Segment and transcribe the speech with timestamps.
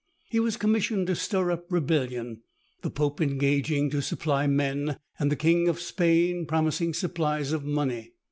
[0.31, 2.41] He was commissioned to stir up rebellion,
[2.81, 8.13] the pope engaging to supply men, and the king of Spain promising supplies of money.